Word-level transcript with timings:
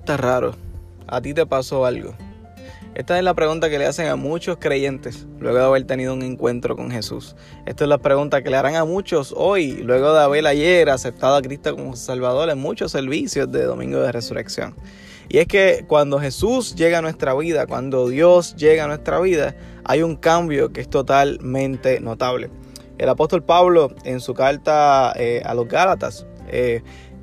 tú 0.00 0.16
raro. 0.16 0.54
A 1.06 1.20
ti 1.20 1.34
te 1.34 1.44
pasó 1.44 1.84
algo. 1.84 2.14
Esta 2.94 3.16
es 3.16 3.24
la 3.24 3.34
pregunta 3.34 3.70
que 3.70 3.78
le 3.78 3.86
hacen 3.86 4.06
a 4.08 4.16
muchos 4.16 4.58
creyentes 4.58 5.26
luego 5.40 5.58
de 5.58 5.64
haber 5.64 5.84
tenido 5.84 6.12
un 6.12 6.22
encuentro 6.22 6.76
con 6.76 6.90
Jesús. 6.90 7.36
Esta 7.64 7.84
es 7.84 7.88
la 7.88 7.98
pregunta 7.98 8.42
que 8.42 8.50
le 8.50 8.56
harán 8.56 8.74
a 8.74 8.84
muchos 8.84 9.32
hoy, 9.36 9.82
luego 9.82 10.12
de 10.12 10.20
haber 10.20 10.46
ayer 10.46 10.90
aceptado 10.90 11.36
a 11.36 11.42
Cristo 11.42 11.74
como 11.74 11.96
Salvador 11.96 12.50
en 12.50 12.58
muchos 12.58 12.92
servicios 12.92 13.50
de 13.50 13.64
Domingo 13.64 14.00
de 14.00 14.12
Resurrección. 14.12 14.74
Y 15.28 15.38
es 15.38 15.46
que 15.46 15.86
cuando 15.88 16.20
Jesús 16.20 16.74
llega 16.74 16.98
a 16.98 17.02
nuestra 17.02 17.34
vida, 17.34 17.66
cuando 17.66 18.08
Dios 18.08 18.54
llega 18.56 18.84
a 18.84 18.88
nuestra 18.88 19.20
vida, 19.20 19.56
hay 19.84 20.02
un 20.02 20.16
cambio 20.16 20.72
que 20.72 20.82
es 20.82 20.90
totalmente 20.90 21.98
notable. 22.00 22.50
El 22.98 23.08
apóstol 23.08 23.42
Pablo 23.42 23.94
en 24.04 24.20
su 24.20 24.34
carta 24.34 25.14
eh, 25.16 25.42
a 25.46 25.54
los 25.54 25.66
Gálatas 25.66 26.26
eh, 26.48 26.82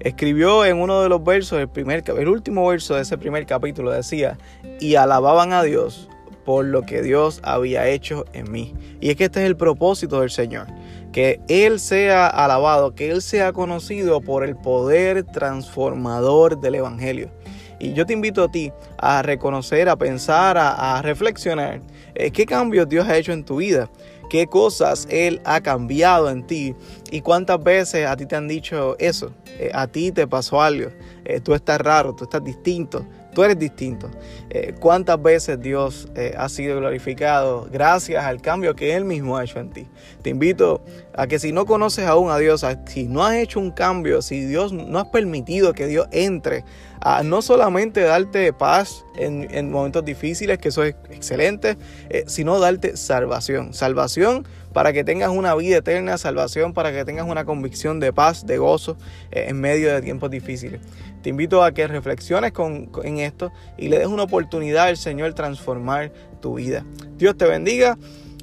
escribió 0.00 0.64
en 0.64 0.78
uno 0.78 1.02
de 1.02 1.08
los 1.08 1.22
versos, 1.22 1.60
el, 1.60 1.68
primer, 1.68 2.02
el 2.06 2.28
último 2.28 2.66
verso 2.66 2.94
de 2.94 3.02
ese 3.02 3.18
primer 3.18 3.46
capítulo 3.46 3.90
decía, 3.90 4.38
y 4.80 4.96
alababan 4.96 5.52
a 5.52 5.62
Dios 5.62 6.08
por 6.44 6.64
lo 6.64 6.82
que 6.82 7.02
Dios 7.02 7.40
había 7.44 7.86
hecho 7.88 8.24
en 8.32 8.50
mí. 8.50 8.74
Y 9.00 9.10
es 9.10 9.16
que 9.16 9.24
este 9.24 9.40
es 9.40 9.46
el 9.46 9.56
propósito 9.56 10.20
del 10.20 10.30
Señor, 10.30 10.66
que 11.12 11.40
Él 11.48 11.78
sea 11.78 12.26
alabado, 12.26 12.94
que 12.94 13.10
Él 13.10 13.22
sea 13.22 13.52
conocido 13.52 14.20
por 14.20 14.44
el 14.44 14.56
poder 14.56 15.24
transformador 15.24 16.60
del 16.60 16.76
Evangelio. 16.76 17.30
Y 17.78 17.94
yo 17.94 18.04
te 18.04 18.12
invito 18.12 18.44
a 18.44 18.50
ti 18.50 18.72
a 18.98 19.22
reconocer, 19.22 19.88
a 19.88 19.96
pensar, 19.96 20.58
a, 20.58 21.00
reflexionar 21.02 21.80
eh, 22.14 22.30
qué 22.30 22.44
cambios 22.44 22.88
Dios 22.88 23.08
ha 23.08 23.16
hecho 23.16 23.32
en 23.32 23.44
tu 23.44 23.56
vida 23.56 23.88
qué 24.30 24.46
cosas 24.46 25.06
Él 25.10 25.42
ha 25.44 25.60
cambiado 25.60 26.30
en 26.30 26.46
ti 26.46 26.74
y 27.10 27.20
cuántas 27.20 27.62
veces 27.62 28.06
a 28.06 28.16
ti 28.16 28.24
te 28.24 28.36
han 28.36 28.48
dicho 28.48 28.96
eso, 28.98 29.32
eh, 29.58 29.70
a 29.74 29.86
ti 29.86 30.12
te 30.12 30.26
pasó 30.26 30.62
algo, 30.62 30.88
eh, 31.26 31.40
tú 31.40 31.52
estás 31.52 31.80
raro, 31.80 32.14
tú 32.14 32.24
estás 32.24 32.42
distinto, 32.42 33.04
tú 33.34 33.42
eres 33.42 33.58
distinto. 33.58 34.08
Eh, 34.48 34.74
cuántas 34.80 35.20
veces 35.20 35.60
Dios 35.60 36.08
ha 36.36 36.48
sido 36.48 36.78
glorificado 36.78 37.68
gracias 37.70 38.24
al 38.24 38.40
cambio 38.40 38.74
que 38.74 38.94
Él 38.94 39.04
mismo 39.04 39.36
ha 39.36 39.44
hecho 39.44 39.58
en 39.58 39.70
ti. 39.70 39.86
Te 40.22 40.30
invito 40.30 40.82
a 41.14 41.26
que 41.26 41.38
si 41.38 41.52
no 41.52 41.66
conoces 41.66 42.06
aún 42.06 42.30
a 42.30 42.38
Dios, 42.38 42.64
si 42.86 43.06
no 43.06 43.24
has 43.24 43.34
hecho 43.34 43.60
un 43.60 43.72
cambio, 43.72 44.22
si 44.22 44.46
Dios 44.46 44.72
no 44.72 44.98
has 44.98 45.08
permitido 45.08 45.74
que 45.74 45.86
Dios 45.86 46.06
entre 46.12 46.64
a 47.00 47.22
no 47.22 47.42
solamente 47.42 48.02
darte 48.02 48.52
paz 48.52 49.04
en, 49.20 49.70
momentos 49.70 50.04
difíciles, 50.04 50.58
que 50.58 50.68
eso 50.68 50.82
es 50.82 50.94
excelente, 51.10 51.76
eh, 52.08 52.24
sino 52.26 52.58
darte 52.58 52.96
salvación. 52.96 53.74
Salvación 53.74 54.46
para 54.72 54.92
que 54.92 55.04
tengas 55.04 55.30
una 55.30 55.54
vida 55.54 55.78
eterna, 55.78 56.18
salvación 56.18 56.72
para 56.72 56.92
que 56.92 57.04
tengas 57.04 57.26
una 57.26 57.44
convicción 57.44 58.00
de 58.00 58.12
paz, 58.12 58.46
de 58.46 58.58
gozo 58.58 58.96
eh, 59.30 59.46
en 59.48 59.60
medio 59.60 59.92
de 59.92 60.02
tiempos 60.02 60.30
difíciles. 60.30 60.80
Te 61.22 61.30
invito 61.30 61.62
a 61.62 61.72
que 61.72 61.86
reflexiones 61.86 62.52
con, 62.52 62.90
en 63.04 63.18
esto 63.18 63.52
y 63.76 63.88
le 63.88 63.98
des 63.98 64.06
una 64.06 64.22
oportunidad 64.22 64.86
al 64.86 64.96
Señor 64.96 65.34
transformar 65.34 66.12
tu 66.40 66.54
vida. 66.54 66.84
Dios 67.16 67.36
te 67.36 67.46
bendiga. 67.46 67.98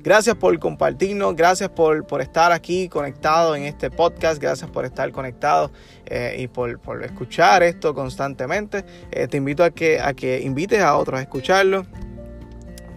Gracias 0.07 0.37
por 0.37 0.57
compartirnos, 0.57 1.35
gracias 1.35 1.69
por, 1.69 2.05
estar 2.21 2.53
aquí 2.53 2.87
conectado 2.87 3.57
en 3.57 3.63
este 3.63 3.91
podcast, 3.91 4.41
gracias 4.41 4.71
por 4.71 4.85
estar 4.85 5.11
conectado 5.11 5.69
eh, 6.05 6.37
y 6.39 6.47
por, 6.47 6.79
escuchar 7.03 7.61
esto 7.61 7.93
constantemente. 7.93 8.85
Eh, 9.11 9.27
te 9.27 9.35
invito 9.35 9.65
a 9.65 9.69
que, 9.69 9.99
a 9.99 10.13
que 10.13 10.39
invites 10.39 10.79
a 10.79 10.95
otros 10.95 11.19
a 11.19 11.23
escucharlo. 11.23 11.85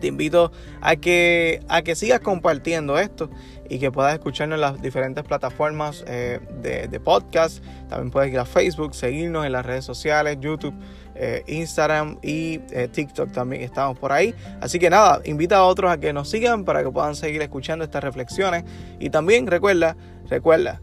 Te 0.01 0.07
invito 0.07 0.53
a 0.81 0.95
que, 0.95 1.61
a 1.69 1.83
que 1.83 1.97
sigas 1.97 2.21
compartiendo 2.21 2.97
esto 2.97 3.29
y 3.69 3.81
que 3.81 3.91
puedas 3.91 4.15
escucharnos 4.15 4.59
en 4.59 4.61
las 4.61 4.81
diferentes 4.81 5.25
plataformas 5.25 6.05
eh, 6.07 6.39
de, 6.63 6.87
de 6.87 7.01
podcast. 7.01 7.65
También 7.89 8.13
puedes 8.13 8.33
ir 8.33 8.39
a 8.39 8.45
Facebook, 8.45 8.95
seguirnos 8.95 9.45
en 9.45 9.51
las 9.51 9.67
redes 9.67 9.85
sociales, 9.85 10.39
YouTube. 10.41 10.75
Eh, 11.23 11.45
Instagram 11.49 12.17
y 12.23 12.61
eh, 12.71 12.89
TikTok 12.91 13.31
también 13.31 13.61
estamos 13.61 13.99
por 13.99 14.11
ahí. 14.11 14.35
Así 14.63 14.79
que 14.79 14.89
nada, 14.89 15.21
invita 15.27 15.59
a 15.59 15.65
otros 15.65 15.91
a 15.91 15.99
que 15.99 16.15
nos 16.15 16.31
sigan 16.31 16.65
para 16.65 16.83
que 16.83 16.91
puedan 16.91 17.15
seguir 17.15 17.43
escuchando 17.43 17.85
estas 17.85 18.03
reflexiones. 18.03 18.65
Y 18.99 19.11
también 19.11 19.47
recuerda, 19.47 19.99
recuerda, 20.31 20.81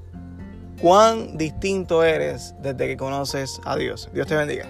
cuán 0.79 1.37
distinto 1.37 2.03
eres 2.03 2.53
desde 2.61 2.85
que 2.85 2.97
conoces 2.97 3.59
a 3.65 3.75
Dios. 3.75 4.11
Dios 4.13 4.27
te 4.27 4.35
bendiga. 4.35 4.67